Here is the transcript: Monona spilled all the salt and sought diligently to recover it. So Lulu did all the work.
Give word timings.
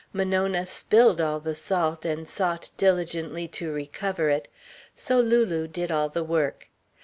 Monona 0.13 0.65
spilled 0.65 1.21
all 1.21 1.39
the 1.39 1.53
salt 1.53 2.05
and 2.05 2.27
sought 2.27 2.71
diligently 2.75 3.47
to 3.47 3.71
recover 3.71 4.29
it. 4.29 4.47
So 4.95 5.19
Lulu 5.19 5.67
did 5.67 5.91
all 5.91 6.09
the 6.09 6.23
work. 6.23 6.69